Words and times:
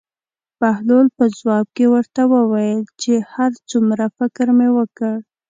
بهلول 0.59 1.07
په 1.17 1.25
ځواب 1.37 1.65
کې 1.75 1.85
ورته 1.93 2.21
وویل 2.33 2.81
چې 3.01 3.13
هر 3.33 3.51
څومره 3.69 4.05
فکر 4.17 4.47
مې 4.57 4.69
وکړ. 4.77 5.15